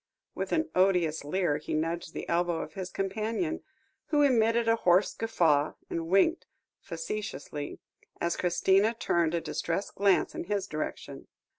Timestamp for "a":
4.67-4.77, 9.35-9.41